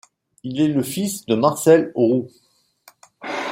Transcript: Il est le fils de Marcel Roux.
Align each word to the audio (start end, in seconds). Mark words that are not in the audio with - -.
Il 0.41 0.59
est 0.59 0.67
le 0.67 0.81
fils 0.81 1.27
de 1.27 1.35
Marcel 1.35 1.91
Roux. 1.93 2.27